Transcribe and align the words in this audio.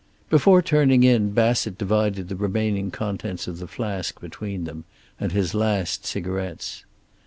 Before 0.31 0.63
turning 0.63 1.03
in 1.03 1.29
Bassett 1.29 1.77
divided 1.77 2.27
the 2.27 2.35
remaining 2.35 2.89
contents 2.89 3.47
of 3.47 3.59
the 3.59 3.67
flask 3.67 4.19
between 4.19 4.63
them, 4.63 4.83
and 5.19 5.31
his 5.31 5.53
last 5.53 6.07
cigarettes. 6.07 6.83